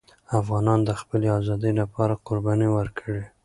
[0.39, 3.23] افغانانو د خپلې آزادۍ لپاره قربانۍ ورکړې.